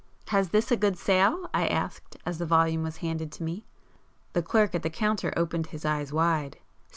[0.29, 3.65] "Has this a good sale?" I asked, as the volume was handed to me.
[4.33, 6.57] The clerk at the counter opened his eyes wide.